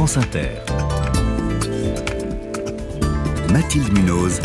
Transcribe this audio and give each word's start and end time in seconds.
France 0.00 0.16
Inter. 0.16 0.48
Mathilde 3.52 3.92
Munoz. 3.92 4.40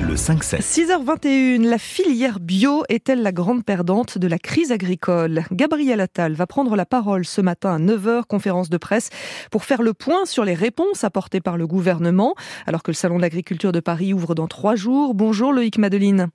Le 0.00 0.14
5-7. 0.14 0.62
6h21, 0.62 1.68
la 1.68 1.76
filière 1.76 2.40
bio 2.40 2.84
est-elle 2.88 3.20
la 3.20 3.32
grande 3.32 3.66
perdante 3.66 4.16
de 4.16 4.26
la 4.26 4.38
crise 4.38 4.72
agricole? 4.72 5.44
Gabriel 5.52 6.00
Attal 6.00 6.32
va 6.32 6.46
prendre 6.46 6.74
la 6.74 6.86
parole 6.86 7.26
ce 7.26 7.42
matin 7.42 7.74
à 7.74 7.78
9h, 7.78 8.24
conférence 8.24 8.70
de 8.70 8.78
presse, 8.78 9.10
pour 9.50 9.64
faire 9.64 9.82
le 9.82 9.92
point 9.92 10.24
sur 10.24 10.46
les 10.46 10.54
réponses 10.54 11.04
apportées 11.04 11.42
par 11.42 11.58
le 11.58 11.66
gouvernement, 11.66 12.34
alors 12.66 12.82
que 12.82 12.92
le 12.92 12.96
Salon 12.96 13.18
de 13.18 13.20
l'agriculture 13.20 13.72
de 13.72 13.80
Paris 13.80 14.14
ouvre 14.14 14.34
dans 14.34 14.48
trois 14.48 14.74
jours. 14.74 15.12
Bonjour 15.12 15.52
Loïc 15.52 15.76
Madeline. 15.76 16.30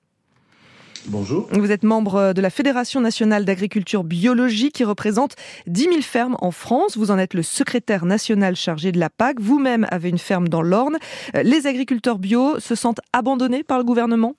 Bonjour. 1.06 1.48
Vous 1.52 1.70
êtes 1.70 1.82
membre 1.82 2.32
de 2.32 2.40
la 2.40 2.50
Fédération 2.50 3.00
nationale 3.00 3.44
d'agriculture 3.44 4.04
biologique 4.04 4.74
qui 4.74 4.84
représente 4.84 5.36
10 5.66 5.82
000 5.82 5.94
fermes 6.02 6.36
en 6.40 6.50
France. 6.50 6.96
Vous 6.96 7.10
en 7.10 7.18
êtes 7.18 7.34
le 7.34 7.42
secrétaire 7.42 8.04
national 8.04 8.56
chargé 8.56 8.92
de 8.92 8.98
la 8.98 9.10
PAC. 9.10 9.40
Vous-même 9.40 9.86
avez 9.90 10.08
une 10.08 10.18
ferme 10.18 10.48
dans 10.48 10.62
l'Orne. 10.62 10.98
Les 11.42 11.66
agriculteurs 11.66 12.18
bio 12.18 12.58
se 12.60 12.74
sentent 12.74 13.00
abandonnés 13.12 13.62
par 13.62 13.78
le 13.78 13.84
gouvernement? 13.84 14.34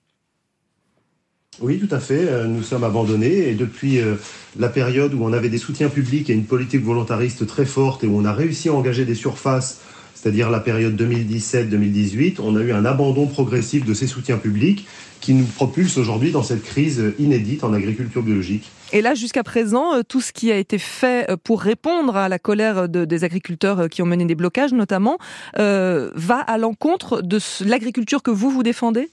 Oui, 1.61 1.79
tout 1.79 1.93
à 1.93 1.99
fait. 1.99 2.48
Nous 2.48 2.63
sommes 2.63 2.84
abandonnés 2.84 3.49
et 3.49 3.53
depuis 3.53 3.99
euh, 3.99 4.15
la 4.57 4.70
période 4.70 5.13
où 5.13 5.23
on 5.23 5.34
avait 5.34 5.49
des 5.49 5.57
soutiens 5.57 5.89
publics 5.89 6.29
et 6.29 6.34
une 6.34 6.45
politique 6.45 6.84
volontariste 6.84 7.45
très 7.45 7.65
forte 7.65 8.03
et 8.03 8.07
où 8.07 8.17
on 8.17 8.23
a 8.23 8.31
réussi 8.31 8.70
à 8.70 8.73
engager 8.73 9.03
des 9.03 9.15
surfaces, 9.15 9.81
c'est-à-dire 10.21 10.49
la 10.49 10.59
période 10.59 11.01
2017-2018, 11.01 12.41
on 12.43 12.57
a 12.57 12.59
eu 12.59 12.73
un 12.73 12.83
abandon 12.83 13.25
progressif 13.25 13.85
de 13.85 13.93
ces 13.93 14.05
soutiens 14.05 14.37
publics 14.37 14.85
qui 15.21 15.33
nous 15.33 15.45
propulse 15.45 15.97
aujourd'hui 15.97 16.31
dans 16.31 16.43
cette 16.43 16.61
crise 16.61 17.13
inédite 17.19 17.63
en 17.63 17.71
agriculture 17.71 18.21
biologique. 18.21 18.69
Et 18.91 19.01
là, 19.01 19.15
jusqu'à 19.15 19.43
présent, 19.43 19.95
euh, 19.95 20.01
tout 20.05 20.19
ce 20.19 20.33
qui 20.33 20.51
a 20.51 20.57
été 20.57 20.77
fait 20.77 21.29
euh, 21.29 21.37
pour 21.41 21.61
répondre 21.61 22.17
à 22.17 22.27
la 22.27 22.37
colère 22.37 22.89
des 22.89 23.23
agriculteurs 23.23 23.87
qui 23.87 24.01
ont 24.01 24.05
mené 24.05 24.25
des 24.25 24.35
blocages, 24.35 24.73
notamment, 24.73 25.17
va 25.55 26.39
à 26.39 26.57
l'encontre 26.57 27.21
de 27.21 27.39
l'agriculture 27.65 28.21
que 28.21 28.31
vous 28.31 28.49
vous 28.49 28.63
défendez? 28.63 29.09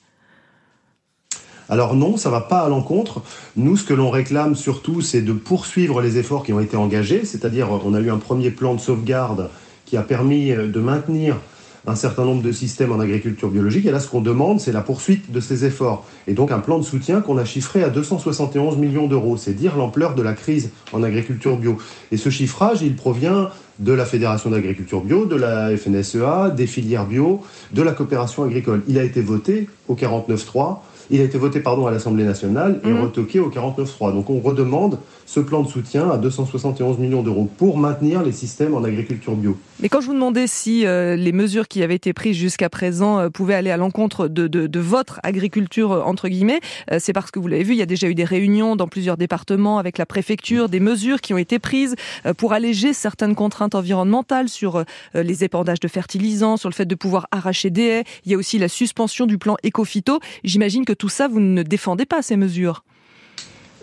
Alors 1.69 1.95
non, 1.95 2.17
ça 2.17 2.31
va 2.31 2.41
pas 2.41 2.61
à 2.61 2.69
l'encontre. 2.69 3.23
Nous, 3.57 3.77
ce 3.77 3.85
que 3.85 3.95
l'on 3.95 4.11
réclame 4.11 4.55
surtout, 4.55 5.01
c'est 5.01 5.23
de 5.23 5.33
poursuivre 5.33 6.01
les 6.01 6.19
efforts 6.19 6.45
qui 6.45 6.53
ont 6.53 6.61
été 6.61 6.77
engagés, 6.77 7.25
c'est-à-dire 7.25 7.69
on 7.85 7.95
a 7.95 8.01
eu 8.01 8.11
un 8.11 8.19
premier 8.19 8.51
plan 8.51 8.75
de 8.75 8.81
sauvegarde 8.81 9.51
qui 9.87 9.97
a 9.97 10.03
permis 10.03 10.53
euh, 10.53 10.67
de 10.67 10.81
maintenir 10.81 11.37
un 11.87 11.95
certain 11.95 12.25
nombre 12.25 12.43
de 12.43 12.53
systèmes 12.53 12.93
en 12.93 12.99
agriculture 12.99 13.49
biologique. 13.49 13.87
Et 13.87 13.93
là, 13.93 14.01
ce 14.01 14.09
qu'on 14.09 14.21
demande, 14.21 14.61
c'est 14.61 14.73
la 14.73 14.81
poursuite 14.81 15.31
de 15.31 15.41
ces 15.41 15.65
efforts. 15.65 16.05
Et 16.27 16.35
donc 16.35 16.51
un 16.51 16.59
plan 16.59 16.79
de 16.79 16.85
soutien 16.85 17.21
qu'on 17.21 17.39
a 17.39 17.45
chiffré 17.45 17.85
à 17.85 17.91
271 17.91 18.77
millions 18.77 19.07
d'euros. 19.07 19.37
C'est 19.37 19.55
dire 19.55 19.77
l'ampleur 19.77 20.15
de 20.15 20.23
la 20.23 20.33
crise 20.33 20.71
en 20.93 21.03
agriculture 21.03 21.57
bio. 21.57 21.79
Et 22.11 22.17
ce 22.17 22.29
chiffrage, 22.29 22.83
il 22.83 22.97
provient 22.97 23.51
de 23.79 23.93
la 23.93 24.05
Fédération 24.05 24.51
d'agriculture 24.51 25.03
bio, 25.03 25.27
de 25.27 25.37
la 25.37 25.77
FNSEA, 25.77 26.51
des 26.51 26.67
filières 26.67 27.07
bio, 27.07 27.43
de 27.73 27.83
la 27.83 27.93
coopération 27.93 28.43
agricole. 28.43 28.83
Il 28.89 28.99
a 28.99 29.05
été 29.05 29.21
voté 29.21 29.69
au 29.87 29.95
49.3 29.95 30.79
il 31.11 31.21
a 31.21 31.25
été 31.25 31.39
voté 31.39 31.61
pardon, 31.61 31.87
à 31.87 31.91
l'Assemblée 31.91 32.25
nationale 32.25 32.81
et 32.85 32.89
mhm. 32.89 33.03
retoqué 33.03 33.41
au 33.41 33.51
49.3. 33.51 34.13
Donc 34.13 34.31
on 34.31 34.41
redemande 34.41 34.99
ce 35.27 35.41
plan 35.41 35.63
de 35.63 35.69
soutien 35.69 36.09
à 36.11 36.19
271 36.19 36.99
millions 36.99 37.23
d'euros 37.23 37.51
pour 37.59 37.79
maintenir 37.79 38.23
les 38.23 38.33
systèmes 38.33 38.75
en 38.75 38.85
agriculture 38.85 39.35
bio. 39.35 39.59
Mais 39.81 39.89
quand 39.89 40.01
je 40.01 40.07
vous 40.07 40.15
demandais 40.15 40.47
si 40.47 40.87
euh, 40.87 41.17
les 41.17 41.33
mesures 41.33 41.69
qui 41.69 41.83
avaient 41.83 41.97
été 41.97 42.13
prises 42.13 42.37
jusqu'à 42.37 42.71
présent 42.71 43.19
euh, 43.19 43.29
pouvaient 43.29 43.55
aller 43.55 43.71
à 43.71 43.77
l'encontre 43.77 44.29
de, 44.29 44.47
de, 44.47 44.81
votre 44.81 45.21
agriculture, 45.25 45.93
euh, 45.93 46.03
entre 46.03 46.29
guillemets, 46.29 46.61
c'est 46.99 47.13
parce 47.13 47.31
que 47.31 47.41
vous 47.41 47.49
l'avez 47.49 47.65
vu, 47.65 47.73
il 47.73 47.79
y 47.79 47.83
a 47.83 47.87
déjà 47.87 48.09
eu 48.09 48.15
des 48.15 48.25
réunions 48.25 48.77
dans 48.77 48.87
plusieurs 48.87 49.17
départements 49.17 49.79
avec 49.79 49.99
la 49.99 50.07
préfecture, 50.07 50.69
des 50.69 50.81
mesures 50.81 51.21
qui 51.21 51.35
ont 51.35 51.39
été 51.39 51.59
prises 51.59 51.97
pour 52.37 52.53
alléger 52.53 52.93
certaines 52.93 53.35
contraintes 53.35 53.75
environnementales 53.75 54.49
sur 54.49 54.85
les 55.15 55.45
épandages 55.45 55.81
de 55.81 55.89
fertilisants, 55.89 56.57
sur 56.57 56.69
le 56.69 56.75
fait 56.75 56.85
de 56.85 56.95
pouvoir 56.95 57.27
arracher 57.33 57.71
des 57.71 57.83
haies. 57.83 58.05
Il 58.25 58.33
y 58.33 58.35
a 58.35 58.39
aussi 58.39 58.59
la 58.59 58.69
suspension 58.69 59.27
du 59.27 59.39
plan 59.39 59.57
éco-phyto. 59.63 60.21
J'imagine 60.45 60.85
que 60.85 60.93
tout 60.97 61.09
ça, 61.09 61.29
vous 61.29 61.41
ne 61.41 61.63
défendez 61.63 62.07
pas 62.07 62.23
ces 62.23 62.37
mesures. 62.37 62.83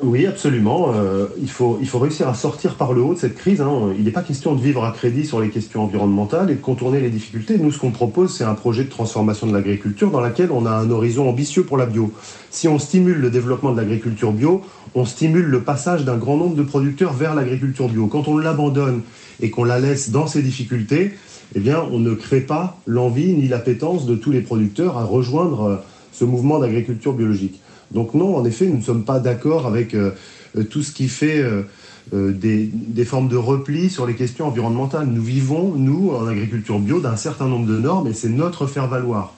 Oui, 0.02 0.26
absolument. 0.26 0.92
Euh, 0.96 1.28
il, 1.40 1.50
faut, 1.50 1.78
réussir 1.94 2.28
à 2.28 2.34
sortir 2.34 2.76
par 2.76 2.94
le 2.94 3.02
haut 3.02 3.14
de 3.14 3.20
cette 3.20 3.36
crise. 3.36 3.62
Hein. 3.62 3.94
Il 3.98 4.04
n'est 4.04 4.12
pas 4.12 4.24
question 4.24 4.54
de 4.54 4.62
vivre 4.62 4.84
à 4.84 4.92
crédit 4.92 5.26
sur 5.26 5.40
les 5.40 5.50
questions 5.50 5.84
environnementales 5.84 6.50
et 6.50 6.56
de 6.56 6.62
contourner 6.62 7.00
les 7.00 7.10
difficultés. 7.10 7.58
Nous, 7.58 7.72
ce 7.72 7.80
qu'on 7.80 7.92
propose, 7.92 8.36
c'est 8.36 8.44
un 8.44 8.56
projet 8.56 8.84
de 8.84 8.90
transformation 8.90 9.48
de 9.48 9.54
l'agriculture 9.54 10.10
dans 10.10 10.20
lequel 10.20 10.52
on 10.52 10.66
a 10.66 10.72
un 10.72 10.90
horizon 10.90 11.30
ambitieux 11.30 11.64
pour 11.64 11.78
la 11.78 11.86
bio. 11.86 12.12
Si 12.50 12.68
on 12.68 12.80
stimule 12.80 13.20
le 13.20 13.30
développement 13.30 13.72
de 13.72 13.78
l'agriculture 13.78 14.32
bio, 14.32 14.62
on 14.96 15.06
stimule 15.06 15.46
le 15.46 15.62
passage 15.62 16.04
d'un 16.06 16.18
grand 16.18 16.38
nombre 16.38 16.56
de 16.56 16.64
producteurs 16.64 17.14
vers 17.14 17.36
l'agriculture 17.36 17.88
bio. 17.88 18.08
Quand 18.08 18.28
on 18.28 18.38
l'abandonne 18.38 19.04
et 19.42 19.52
qu'on 19.52 19.64
la 19.64 19.80
laisse 19.80 20.10
dans 20.10 20.28
ces 20.28 20.42
difficultés, 20.42 21.14
eh 21.56 21.60
bien, 21.60 21.82
on 21.92 22.00
ne 22.00 22.14
crée 22.14 22.42
pas 22.42 22.78
l'envie 22.88 23.34
ni 23.34 23.48
l'appétence 23.48 24.06
de 24.06 24.16
tous 24.16 24.32
les 24.32 24.42
producteurs 24.42 24.98
à 24.98 25.04
rejoindre 25.04 25.62
euh, 25.64 25.76
ce 26.14 26.24
mouvement 26.24 26.60
d'agriculture 26.60 27.14
biologique. 27.14 27.60
Donc 27.94 28.14
non, 28.14 28.36
en 28.36 28.46
effet, 28.46 28.66
nous 28.66 28.78
ne 28.78 28.82
sommes 28.82 29.06
pas 29.06 29.20
d'accord 29.20 29.68
avec 29.68 29.94
euh, 29.94 30.12
euh, 30.58 30.64
tout 30.64 30.82
ce 30.82 30.92
qui 30.92 31.08
fait 31.08 31.40
euh, 31.40 31.64
des, 32.12 33.06
formes 33.06 33.28
de 33.28 33.38
repli 33.38 33.90
sur 33.90 34.06
les 34.06 34.16
questions 34.16 34.48
environnementales. 34.48 35.08
Nous 35.08 35.22
vivons, 35.22 35.74
nous, 35.76 36.12
en 36.12 36.28
agriculture 36.28 36.80
bio, 36.80 37.00
d'un 37.00 37.16
certain 37.16 37.48
nombre 37.48 37.68
de 37.68 37.78
normes 37.78 38.08
et 38.08 38.14
c'est 38.14 38.30
notre 38.30 38.66
faire-valoir. 38.68 39.34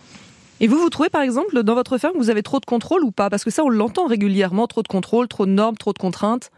Et 0.61 0.67
vous, 0.67 0.77
vous 0.77 0.89
trouvez 0.89 1.09
par 1.09 1.21
exemple 1.21 1.63
dans 1.63 1.75
votre 1.75 1.97
ferme, 1.97 2.13
vous 2.17 2.29
avez 2.29 2.41
trop 2.41 2.61
de 2.61 2.65
contrôle 2.65 3.03
ou 3.03 3.11
pas? 3.11 3.29
Parce 3.29 3.43
que 3.43 3.51
ça, 3.51 3.63
on 3.63 3.69
l'entend 3.69 4.07
régulièrement, 4.07 4.67
trop 4.67 4.83
de 4.83 4.87
contrôle, 4.87 5.27
trop 5.27 5.45
de 5.45 5.51
normes, 5.51 5.75
trop 5.75 5.91
de 5.91 5.99
contraintes. 5.99 6.49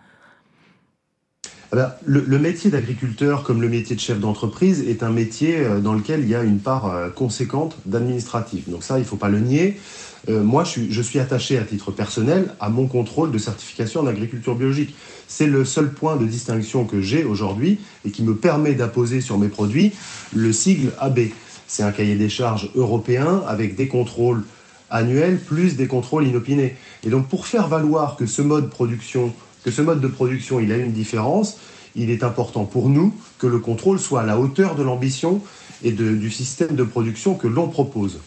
Eh 1.73 1.75
ben, 1.75 1.91
le, 2.05 2.39
métier 2.39 2.69
d'agriculteur, 2.69 3.43
comme 3.43 3.61
le 3.61 3.67
métier 3.67 3.95
de 3.95 3.99
chef 3.99 4.19
d'entreprise, 4.19 4.87
est 4.87 5.03
un 5.03 5.09
métier 5.09 5.65
dans 5.83 5.93
lequel 5.93 6.21
il 6.21 6.29
y 6.29 6.35
a 6.35 6.43
une 6.43 6.59
part 6.59 7.11
conséquente 7.13 7.75
d'administratif. 7.85 8.69
Donc 8.69 8.83
ça, 8.83 8.99
il 8.99 9.01
ne 9.01 9.05
faut 9.05 9.17
pas 9.17 9.27
le 9.27 9.39
nier. 9.39 9.77
Euh, 10.29 10.43
moi, 10.43 10.63
je 10.63 11.01
suis, 11.01 11.19
attaché 11.19 11.57
à 11.57 11.63
titre 11.63 11.91
personnel 11.91 12.53
à 12.59 12.69
mon 12.69 12.87
contrôle 12.87 13.31
de 13.31 13.37
certification 13.37 14.01
en 14.01 14.07
agriculture 14.07 14.55
biologique. 14.55 14.95
C'est 15.27 15.47
le 15.47 15.65
seul 15.65 15.91
point 15.91 16.15
de 16.15 16.25
distinction 16.25 16.85
que 16.85 17.01
j'ai 17.01 17.23
aujourd'hui 17.23 17.79
et 18.05 18.11
qui 18.11 18.23
me 18.23 18.35
permet 18.35 18.73
d'apposer 18.73 19.21
sur 19.21 19.37
mes 19.37 19.47
produits 19.47 19.93
le 20.33 20.51
sigle 20.53 20.91
AB. 20.99 21.19
C'est 21.67 21.83
un 21.83 21.91
cahier 21.91 22.15
des 22.15 22.29
charges 22.29 22.69
européen 22.75 23.41
avec 23.47 23.75
des 23.75 23.87
contrôles 23.87 24.43
annuels 24.89 25.39
plus 25.39 25.75
des 25.75 25.87
contrôles 25.87 26.27
inopinés. 26.27 26.75
Et 27.03 27.09
donc, 27.09 27.27
pour 27.27 27.47
faire 27.47 27.67
valoir 27.67 28.15
que 28.15 28.25
ce 28.25 28.41
mode, 28.41 28.69
production, 28.69 29.33
que 29.63 29.71
ce 29.71 29.81
mode 29.81 29.99
de 29.99 30.07
production 30.07 30.59
il 30.59 30.71
a 30.71 30.77
une 30.77 30.93
différence, 30.93 31.57
il 31.95 32.09
est 32.09 32.23
important 32.23 32.63
pour 32.63 32.89
nous 32.89 33.13
que 33.39 33.47
le 33.47 33.59
contrôle 33.59 33.99
soit 33.99 34.21
à 34.21 34.25
la 34.25 34.39
hauteur 34.39 34.75
de 34.75 34.83
l'ambition 34.83 35.41
et 35.83 35.91
du 35.91 36.31
système 36.31 36.75
de 36.75 36.83
production 36.83 37.35
que 37.35 37.47
l'on 37.47 37.67
propose. 37.67 38.19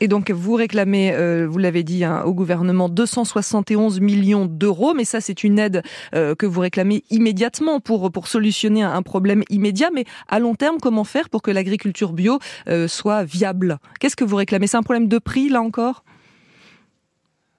Et 0.00 0.06
donc, 0.06 0.30
vous 0.30 0.54
réclamez, 0.54 1.12
euh, 1.12 1.46
vous 1.48 1.58
l'avez 1.58 1.82
dit, 1.82 2.04
hein, 2.04 2.22
au 2.24 2.32
gouvernement 2.32 2.88
271 2.88 4.00
millions 4.00 4.46
d'euros, 4.46 4.94
mais 4.94 5.04
ça, 5.04 5.20
c'est 5.20 5.42
une 5.42 5.58
aide 5.58 5.82
euh, 6.14 6.36
que 6.36 6.46
vous 6.46 6.60
réclamez 6.60 7.02
immédiatement 7.10 7.80
pour, 7.80 8.12
pour 8.12 8.28
solutionner 8.28 8.82
un 8.82 9.02
problème 9.02 9.42
immédiat. 9.50 9.90
Mais 9.92 10.04
à 10.28 10.38
long 10.38 10.54
terme, 10.54 10.76
comment 10.80 11.04
faire 11.04 11.28
pour 11.28 11.42
que 11.42 11.50
l'agriculture 11.50 12.12
bio 12.12 12.38
euh, 12.68 12.86
soit 12.86 13.24
viable? 13.24 13.78
Qu'est-ce 13.98 14.16
que 14.16 14.24
vous 14.24 14.36
réclamez? 14.36 14.68
C'est 14.68 14.76
un 14.76 14.82
problème 14.82 15.08
de 15.08 15.18
prix, 15.18 15.48
là 15.48 15.62
encore? 15.62 16.04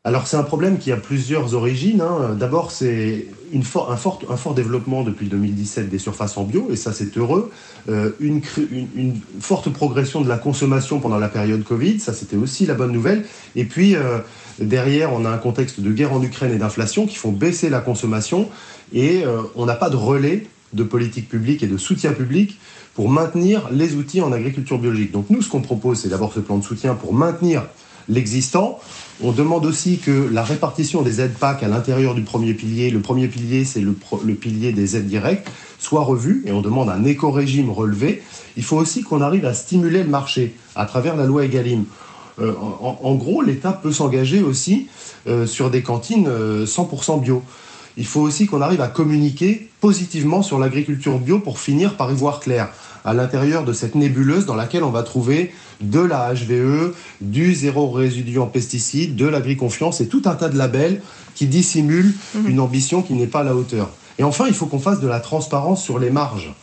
Alors 0.06 0.28
c'est 0.28 0.38
un 0.38 0.44
problème 0.44 0.78
qui 0.78 0.94
a 0.94 0.98
plusieurs 0.98 1.56
origines. 1.56 2.00
Hein. 2.00 2.34
D'abord 2.40 2.72
c'est 2.72 3.28
un, 3.54 3.62
fort, 3.62 4.24
un 4.30 4.38
fort 4.38 4.54
développement 4.54 5.04
depuis 5.04 5.28
2017 5.28 5.90
des 5.90 6.00
surfaces 6.00 6.38
en 6.38 6.46
bio, 6.46 6.70
et 6.72 6.78
ça 6.78 6.94
c'est 6.94 7.18
heureux. 7.18 7.52
Euh, 7.90 8.12
une, 8.22 8.42
forte 9.42 9.70
progression 9.70 10.22
de 10.22 10.30
la 10.30 10.38
consommation 10.38 11.02
pendant 11.02 11.18
la 11.18 11.28
période 11.28 11.66
Covid, 11.66 12.00
ça 12.00 12.14
c'était 12.14 12.38
aussi 12.38 12.66
la 12.66 12.76
bonne 12.76 12.94
nouvelle. 12.94 13.26
Et 13.58 13.66
puis 13.66 13.98
euh, 13.98 14.20
derrière 14.60 15.12
on 15.12 15.26
a 15.26 15.30
un 15.30 15.38
contexte 15.38 15.82
de 15.82 15.92
guerre 15.92 16.14
en 16.14 16.24
Ukraine 16.24 16.54
et 16.54 16.58
d'inflation 16.58 17.06
qui 17.06 17.16
font 17.16 17.34
baisser 17.34 17.70
la 17.70 17.82
consommation, 17.82 18.48
et 18.94 19.26
euh, 19.26 19.42
on 19.56 19.66
n'a 19.66 19.76
pas 19.76 19.90
de 19.90 19.98
relais 19.98 20.48
de 20.72 20.84
politique 20.84 21.28
publique 21.28 21.62
et 21.62 21.68
de 21.68 21.78
soutien 21.78 22.14
public 22.14 22.58
pour 22.94 23.10
maintenir 23.10 23.68
les 23.70 23.96
outils 23.96 24.22
en 24.22 24.32
agriculture 24.32 24.80
biologique. 24.80 25.12
Donc 25.12 25.30
nous 25.30 25.42
ce 25.42 25.50
qu'on 25.50 25.62
propose 25.62 26.00
c'est 26.00 26.10
d'abord 26.10 26.32
ce 26.32 26.40
plan 26.40 26.58
de 26.58 26.64
soutien 26.64 26.96
pour 26.96 27.14
maintenir 27.14 27.66
l'existant. 28.10 28.80
On 29.22 29.32
demande 29.32 29.66
aussi 29.66 29.98
que 29.98 30.30
la 30.32 30.44
répartition 30.44 31.02
des 31.02 31.22
aides 31.22 31.34
PAC 31.34 31.64
à 31.64 31.68
l'intérieur 31.68 32.16
du 32.16 32.22
premier 32.22 32.54
pilier, 32.54 32.90
le 32.90 33.00
premier 33.00 33.28
pilier 33.28 33.66
c'est 33.66 33.82
le, 33.82 33.94
pilier 34.34 34.72
des 34.72 34.98
aides 34.98 35.08
directes, 35.08 35.50
soit 35.78 36.04
revue 36.04 36.44
et 36.46 36.52
on 36.52 36.62
demande 36.62 36.90
un 36.90 37.04
éco-régime 37.06 37.70
relevé. 37.70 38.22
Il 38.58 38.64
faut 38.64 38.78
aussi 38.78 39.04
qu'on 39.04 39.22
arrive 39.22 39.46
à 39.46 39.54
stimuler 39.54 40.04
le 40.04 40.10
marché 40.10 40.56
à 40.76 40.86
travers 40.86 41.16
la 41.16 41.26
loi 41.26 41.46
Egalim. 41.46 41.86
Euh, 42.42 42.54
en, 42.82 43.16
gros, 43.16 43.42
l'État 43.42 43.74
peut 43.74 43.92
s'engager 43.92 44.42
aussi 44.42 44.88
euh, 45.28 45.46
sur 45.46 45.70
des 45.70 45.82
cantines 45.82 46.28
100% 46.28 46.30
euh, 46.30 47.18
bio. 47.18 47.44
Il 47.98 48.06
faut 48.06 48.22
aussi 48.22 48.46
qu'on 48.46 48.62
arrive 48.62 48.82
à 48.82 48.88
communiquer 48.88 49.70
positivement 49.82 50.42
sur 50.42 50.60
l'agriculture 50.60 51.18
bio 51.20 51.40
pour 51.40 51.60
finir 51.60 51.96
par 51.98 52.12
y 52.12 52.16
voir 52.16 52.40
clair 52.40 52.70
à 53.06 53.14
l'intérieur 53.14 53.64
de 53.64 53.74
cette 53.74 53.96
nébuleuse 53.96 54.46
dans 54.46 54.56
laquelle 54.56 54.84
on 54.84 54.92
va 54.92 55.04
trouver 55.04 55.52
de 55.82 56.00
la 56.00 56.34
HVE, 56.34 56.94
du 57.22 57.54
zéro 57.54 57.90
résidu 57.90 58.40
en 58.40 58.48
pesticides, 58.48 59.16
de 59.16 59.26
l'agri-confiance 59.26 60.02
et 60.02 60.08
tout 60.08 60.22
un 60.26 60.36
tas 60.36 60.50
de 60.50 60.58
labels 60.58 61.02
qui 61.36 61.48
dissimulent 61.48 62.14
mhm. 62.36 62.48
une 62.48 62.60
ambition 62.60 63.02
qui 63.02 63.14
n'est 63.14 63.28
pas 63.28 63.42
à 63.42 63.44
la 63.44 63.56
hauteur. 63.56 63.90
Et 64.18 64.24
enfin, 64.24 64.46
il 64.48 64.54
faut 64.54 64.66
qu'on 64.66 64.80
fasse 64.80 65.00
de 65.00 65.08
la 65.08 65.22
transparence 65.22 65.84
sur 65.84 65.98
les 65.98 66.10
marges 66.10 66.54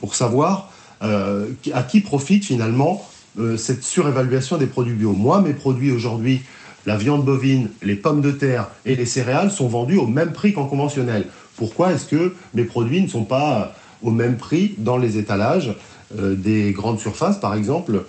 pour 0.00 0.14
savoir 0.14 0.70
euh, 1.02 1.46
à 1.72 1.82
qui 1.82 2.00
profite 2.00 2.44
finalement 2.44 3.06
euh, 3.38 3.56
cette 3.56 3.82
surévaluation 3.82 4.58
des 4.58 4.66
produits 4.66 4.94
bio. 4.94 5.12
Moi, 5.12 5.40
mes 5.40 5.54
produits 5.54 5.90
aujourd'hui, 5.90 6.42
la 6.86 6.96
viande 6.96 7.24
bovine, 7.24 7.68
les 7.82 7.96
pommes 7.96 8.20
de 8.20 8.30
terre 8.30 8.68
et 8.84 8.94
les 8.96 9.06
céréales 9.06 9.50
sont 9.50 9.68
vendus 9.68 9.98
au 9.98 10.06
même 10.06 10.32
prix 10.32 10.52
qu'en 10.52 10.66
conventionnel. 10.66 11.26
Pourquoi 11.56 11.92
est-ce 11.92 12.06
que 12.06 12.34
mes 12.54 12.64
produits 12.64 13.02
ne 13.02 13.08
sont 13.08 13.24
pas 13.24 13.74
au 14.02 14.10
même 14.10 14.36
prix 14.36 14.74
dans 14.78 14.96
les 14.96 15.18
étalages 15.18 15.74
euh, 16.18 16.34
des 16.34 16.72
grandes 16.72 17.00
surfaces, 17.00 17.38
par 17.38 17.54
exemple, 17.54 18.04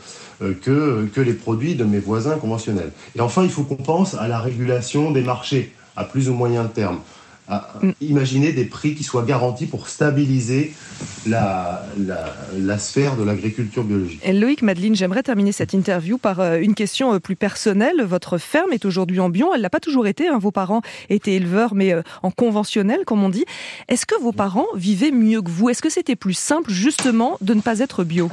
que, 0.62 1.08
que 1.14 1.22
les 1.22 1.34
produits 1.34 1.74
de 1.74 1.84
mes 1.84 1.98
voisins 1.98 2.38
conventionnels? 2.38 2.92
Et 3.16 3.22
enfin, 3.22 3.44
il 3.44 3.50
faut 3.50 3.64
qu'on 3.64 3.76
pense 3.76 4.14
à 4.14 4.28
la 4.28 4.40
régulation 4.40 5.12
des 5.12 5.22
marchés 5.22 5.74
à 5.96 6.04
plus 6.04 6.30
ou 6.30 6.34
moyen 6.34 6.66
terme 6.66 7.00
à 7.50 7.80
imaginer 8.02 8.52
des 8.52 8.66
prix 8.66 8.94
qui 8.94 9.04
soient 9.04 9.24
garantis 9.24 9.66
pour 9.66 9.88
stabiliser 9.88 10.74
la, 11.26 11.86
la, 12.58 12.78
sphère 12.78 13.16
de 13.16 13.24
l'agriculture 13.24 13.84
biologique. 13.84 14.20
Et 14.24 14.34
Loïc 14.34 14.62
Madeline, 14.62 14.96
j'aimerais 14.96 15.24
terminer 15.24 15.52
cette 15.52 15.74
interview 15.74 16.18
par 16.18 16.40
euh, 16.40 16.58
une 16.60 16.76
question 16.76 17.14
euh, 17.14 17.20
plus 17.20 17.36
personnelle. 17.36 18.04
Votre 18.04 18.38
ferme 18.38 18.74
est 18.74 18.86
aujourd'hui 18.86 19.20
en 19.20 19.30
bio, 19.30 19.52
elle 19.54 19.62
l'a 19.62 19.70
pas 19.70 19.80
toujours 19.80 20.08
été. 20.08 20.28
Hein. 20.28 20.40
Vos 20.40 20.52
parents 20.52 20.82
étaient 21.10 21.36
éleveurs, 21.36 21.74
mais 21.74 21.94
euh, 21.94 22.02
en 22.22 22.32
conventionnel, 22.32 23.06
comme 23.06 23.24
on 23.24 23.30
dit. 23.30 23.46
Est-ce 23.88 24.06
que 24.06 24.20
vos 24.22 24.34
parents 24.34 24.68
vivaient 24.76 25.12
mieux 25.12 25.42
que 25.42 25.50
vous? 25.50 25.70
Est-ce 25.70 25.82
que 25.82 25.90
c'était 25.90 26.16
plus 26.16 26.34
simple, 26.34 26.72
justement, 26.72 27.38
de 27.42 27.54
ne 27.54 27.62
pas 27.62 27.80
être 27.80 28.04
bio? 28.04 28.30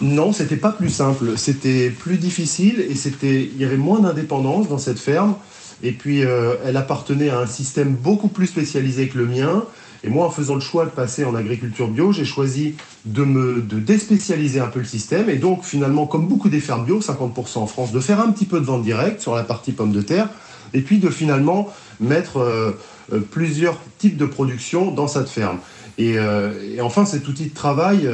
Non, 0.00 0.32
c'était 0.32 0.56
pas 0.56 0.72
plus 0.72 0.90
simple, 0.90 1.36
c'était 1.36 1.90
plus 1.90 2.16
difficile 2.16 2.84
et 2.88 2.94
c'était, 2.96 3.42
il 3.42 3.60
y 3.60 3.64
avait 3.64 3.76
moins 3.76 4.00
d'indépendance 4.00 4.68
dans 4.68 4.78
cette 4.78 4.98
ferme. 4.98 5.36
Et 5.82 5.92
puis, 5.92 6.24
euh, 6.24 6.54
elle 6.64 6.76
appartenait 6.76 7.30
à 7.30 7.38
un 7.38 7.46
système 7.46 7.94
beaucoup 7.94 8.28
plus 8.28 8.46
spécialisé 8.46 9.08
que 9.08 9.18
le 9.18 9.26
mien. 9.26 9.64
Et 10.04 10.10
moi, 10.10 10.26
en 10.26 10.30
faisant 10.30 10.54
le 10.54 10.60
choix 10.60 10.84
de 10.84 10.90
passer 10.90 11.24
en 11.24 11.34
agriculture 11.34 11.88
bio, 11.88 12.12
j'ai 12.12 12.24
choisi 12.24 12.74
de 13.04 13.24
me 13.24 13.60
déspécialiser 13.60 14.60
un 14.60 14.66
peu 14.66 14.80
le 14.80 14.84
système. 14.84 15.28
Et 15.28 15.36
donc, 15.36 15.64
finalement, 15.64 16.06
comme 16.06 16.26
beaucoup 16.26 16.48
des 16.48 16.60
fermes 16.60 16.84
bio, 16.84 17.00
50% 17.00 17.58
en 17.58 17.66
France, 17.66 17.92
de 17.92 18.00
faire 18.00 18.20
un 18.20 18.30
petit 18.30 18.46
peu 18.46 18.60
de 18.60 18.64
vente 18.64 18.82
directe 18.82 19.20
sur 19.20 19.34
la 19.34 19.42
partie 19.42 19.72
pommes 19.72 19.92
de 19.92 20.02
terre. 20.02 20.28
Et 20.74 20.80
puis, 20.80 20.98
de 20.98 21.10
finalement 21.10 21.72
mettre 22.00 22.38
euh, 22.38 22.72
euh, 23.12 23.20
plusieurs 23.20 23.78
types 23.98 24.16
de 24.16 24.26
production 24.26 24.90
dans 24.92 25.08
cette 25.08 25.28
ferme. 25.28 25.58
Et, 25.98 26.16
enfin, 26.80 27.04
cet 27.04 27.28
outil 27.28 27.44
de 27.44 27.54
travail, 27.54 28.08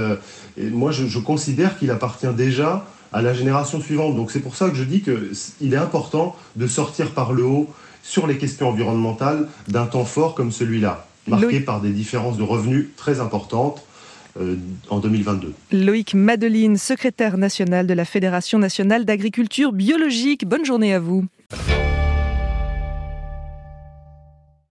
moi, 0.59 0.91
je 0.91 1.19
considère 1.21 1.79
qu'il 1.79 1.93
appartient 1.93 2.27
déjà 2.37 2.85
à 3.13 3.23
la 3.23 3.35
génération 3.35 3.81
suivante. 3.81 4.17
Donc 4.17 4.31
c'est 4.31 4.41
pour 4.41 4.57
ça 4.57 4.69
que 4.69 4.77
je 4.77 4.85
dis 4.85 5.03
qu'il 5.03 5.75
est 5.75 5.79
important 5.79 6.37
de 6.57 6.67
sortir 6.67 7.13
par 7.13 7.33
le 7.33 7.45
haut 7.45 7.69
sur 8.03 8.27
les 8.27 8.39
questions 8.39 8.69
environnementales 8.69 9.49
d'un 9.69 9.87
temps 9.87 10.05
fort 10.05 10.35
comme 10.35 10.53
celui-là, 10.53 11.07
marqué 11.27 11.61
par 11.61 11.81
des 11.81 11.91
différences 11.91 12.39
de 12.39 12.43
revenus 12.43 12.89
très 12.97 13.21
importantes 13.21 13.85
euh, 14.41 14.57
en 14.89 14.99
2022. 14.99 15.53
Loïc 15.73 16.15
Madeline, 16.15 16.77
secrétaire 16.77 17.39
national 17.39 17.87
de 17.87 17.95
la 17.95 18.05
Fédération 18.05 18.59
nationale 18.59 19.05
d'agriculture 19.05 19.73
biologique. 19.73 20.47
Bonne 20.47 20.65
journée 20.65 20.95
à 20.95 21.01
vous. 21.01 21.25